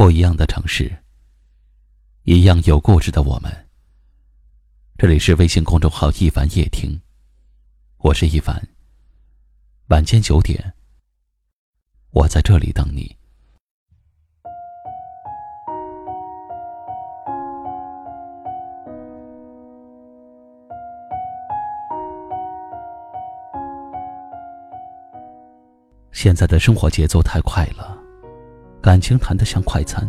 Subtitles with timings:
[0.00, 0.90] 不一样的城市，
[2.22, 3.68] 一样有故事的我们。
[4.96, 6.98] 这里是微信公众号“一凡夜听”，
[8.00, 8.66] 我是一凡。
[9.88, 10.72] 晚间九点，
[12.12, 13.14] 我在这里等你。
[26.10, 27.89] 现在的生活节奏太快了，
[28.82, 30.08] 感情谈得像快餐。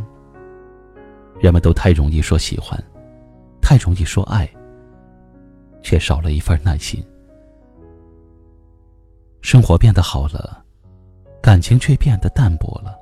[1.39, 2.81] 人们都太容易说喜欢，
[3.61, 4.49] 太容易说爱，
[5.81, 7.03] 却少了一份耐心。
[9.41, 10.63] 生活变得好了，
[11.41, 12.95] 感情却变得淡薄了。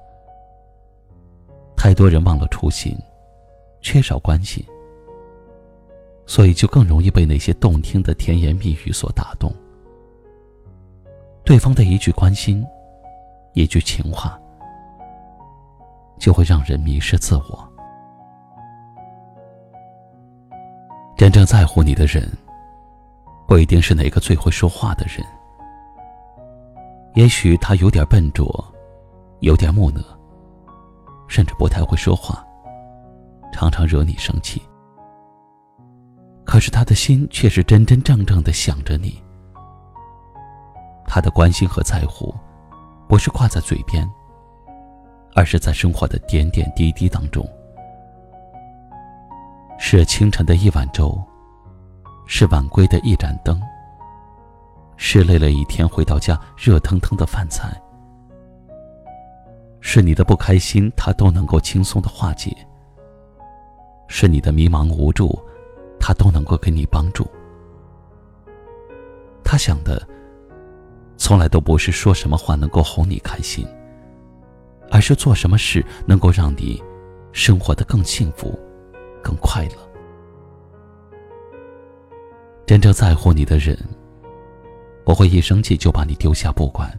[1.75, 2.97] 太多人忘了初心，
[3.81, 4.65] 缺少关心，
[6.25, 9.53] 所以就更容易被那些动听的甜言蜜语所打动。
[11.43, 12.65] 对方的一句关心。
[13.53, 14.39] 一句情话，
[16.19, 17.67] 就会让人迷失自我。
[21.17, 22.29] 真正在乎你的人，
[23.47, 25.25] 不一定是哪个最会说话的人。
[27.15, 28.63] 也许他有点笨拙，
[29.39, 30.03] 有点木讷，
[31.27, 32.45] 甚至不太会说话，
[33.51, 34.61] 常常惹你生气。
[36.45, 39.21] 可是他的心却是真真正正的想着你。
[41.07, 42.35] 他的关心和在乎。
[43.07, 44.07] 不是挂在嘴边，
[45.35, 47.47] 而是在生活的点点滴滴当中。
[49.77, 51.17] 是清晨的一碗粥，
[52.27, 53.61] 是晚归的一盏灯，
[54.97, 57.69] 是累了一天回到家热腾腾的饭菜，
[59.79, 62.55] 是你的不开心他都能够轻松的化解，
[64.07, 65.39] 是你的迷茫无助，
[65.99, 67.25] 他都能够给你帮助。
[69.43, 70.05] 他想的。
[71.21, 73.67] 从来都不是说什么话能够哄你开心，
[74.91, 76.81] 而是做什么事能够让你
[77.31, 78.57] 生活的更幸福、
[79.23, 79.75] 更快乐。
[82.65, 83.77] 真正在乎你的人，
[85.03, 86.91] 不会一生气就把你丢下不管，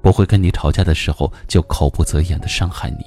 [0.00, 3.04] 不会跟你吵架的时候就口不择言的伤害你，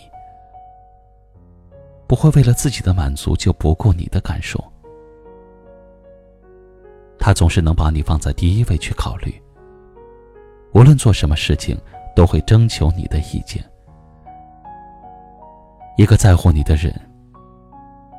[2.07, 4.61] 不会为了自己的满足就不顾你的感受。
[7.17, 9.33] 他总是能把你放在第一位去考虑。
[10.73, 11.77] 无论做什么事情，
[12.16, 13.63] 都会征求你的意见。
[15.97, 16.94] 一个在乎你的人，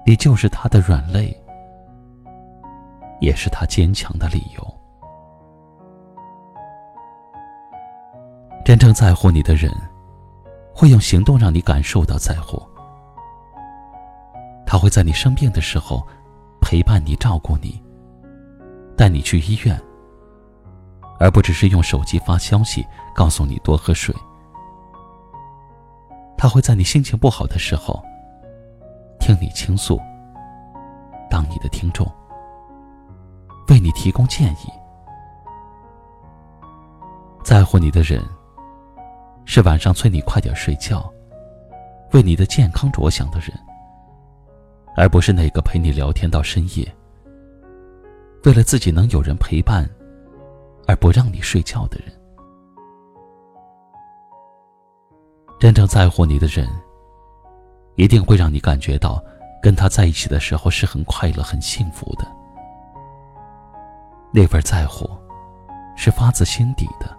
[0.06, 1.36] 你就是他的软肋，
[3.20, 4.74] 也是他坚强的理由。
[8.64, 9.70] 真正在乎你的人，
[10.74, 12.62] 会用行动让你感受到在乎。
[14.66, 16.02] 他会在你生病的时候，
[16.60, 17.82] 陪伴你、照顾你，
[18.96, 19.78] 带你去医院。
[21.24, 24.14] 而不只是用手机发消息告诉你多喝水，
[26.36, 27.98] 他会在你心情不好的时候
[29.18, 29.98] 听你倾诉，
[31.30, 32.06] 当你的听众，
[33.68, 34.68] 为你提供建议。
[37.42, 38.22] 在乎你的人，
[39.46, 41.10] 是晚上催你快点睡觉，
[42.12, 43.50] 为你的健康着想的人，
[44.94, 46.86] 而不是那个陪你聊天到深夜，
[48.44, 49.88] 为了自己能有人陪伴。
[50.86, 52.12] 而不让你睡觉的人，
[55.58, 56.68] 真正在乎你的人，
[57.96, 59.22] 一定会让你感觉到
[59.62, 62.26] 跟他在一起的时候是很快乐、很幸福的。
[64.32, 65.08] 那份在乎，
[65.96, 67.16] 是发自心底的。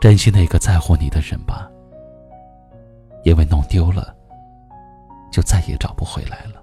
[0.00, 1.68] 珍惜那个在乎你的人吧，
[3.24, 4.14] 因为弄丢了，
[5.32, 6.62] 就再也找不回来了。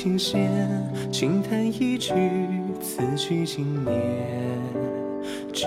[0.00, 0.50] 琴弦，
[1.12, 2.14] 轻弹一曲，
[2.80, 3.94] 此去经年。
[5.52, 5.66] 执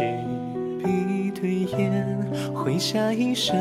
[0.80, 2.18] 笔对眼，
[2.52, 3.56] 挥下一生，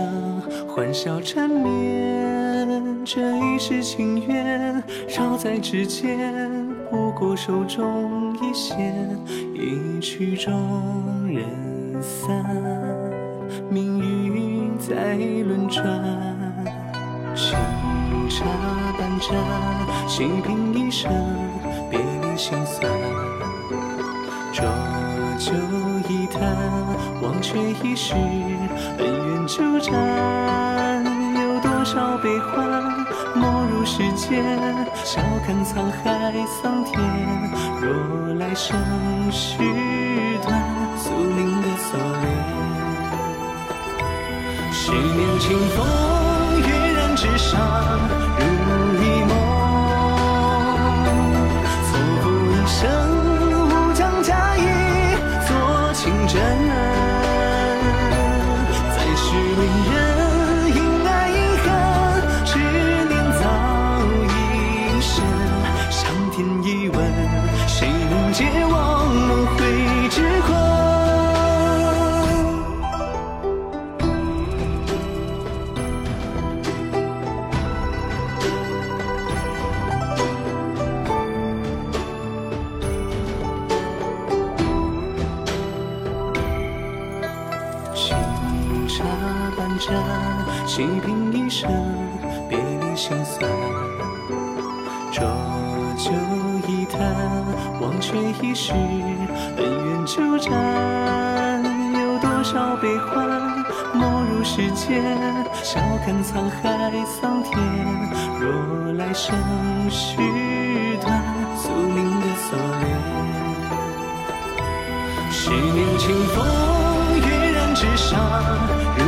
[0.67, 3.05] 欢笑缠绵。
[3.05, 4.83] 这一世情缘，
[5.15, 6.33] 绕在指尖，
[6.91, 9.15] 不过手中一线，
[9.55, 10.55] 一曲终
[11.29, 12.47] 人散，
[13.69, 15.85] 命运在轮转，
[17.35, 17.59] 星
[18.33, 18.47] 茶
[18.99, 19.29] 半盏，
[20.09, 21.13] 细品一生
[21.91, 22.91] 别离心酸。
[24.53, 24.65] 浊
[25.39, 25.53] 酒
[26.09, 26.41] 一坛，
[27.21, 31.05] 忘却一世恩怨纠缠，
[31.43, 32.83] 有多少悲欢
[33.35, 34.43] 没入世间？
[35.05, 36.33] 笑看沧海
[36.63, 36.99] 桑田，
[37.83, 38.75] 若来生
[39.31, 39.59] 续
[40.43, 40.59] 断，
[40.97, 42.25] 宿命的锁链。
[44.73, 45.87] 十年清风，
[47.53, 47.61] 上，
[48.39, 48.43] 如
[48.97, 49.33] 一梦。
[51.85, 51.91] 错
[52.23, 52.81] 付一生，
[53.69, 54.61] 无将假意
[55.47, 56.33] 做情真。
[58.97, 59.61] 再续命
[59.93, 59.95] 人，
[88.95, 89.03] 茶
[89.57, 89.95] 半盏，
[90.67, 91.71] 细品一生
[92.47, 93.51] 别离心酸。
[95.11, 95.25] 浊
[95.97, 96.13] 酒
[96.69, 97.01] 一坛，
[97.81, 100.53] 忘却一世恩怨纠缠。
[101.95, 105.03] 有多少悲欢没入世间？
[105.63, 107.51] 笑看沧海桑田，
[108.39, 109.35] 若来生
[109.89, 111.19] 续短，
[111.57, 112.85] 宿命的锁链。
[115.31, 116.45] 十年清风，
[117.83, 118.11] 跃然纸上，
[118.97, 119.03] 如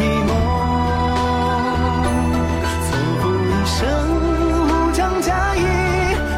[0.00, 0.30] 一梦。
[2.86, 2.90] 错
[3.20, 3.80] 付一生，
[4.68, 5.58] 无将假意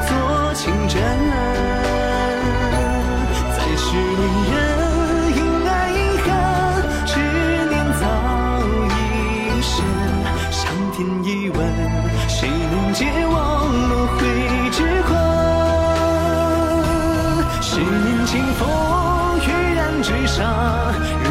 [0.09, 0.11] 做
[0.55, 0.95] 情真。
[3.57, 4.57] 再续命人，
[5.37, 5.39] 因
[5.69, 6.27] 爱因恨，
[7.07, 7.13] 执
[7.69, 8.03] 念早
[8.89, 8.91] 已
[9.61, 9.73] 深。
[10.51, 11.59] 上天一问，
[12.29, 13.33] 谁能解我
[13.89, 14.21] 轮回
[14.71, 15.13] 之困？
[17.61, 18.67] 十年清风，
[19.47, 20.43] 跃然纸上，
[21.25, 21.27] 如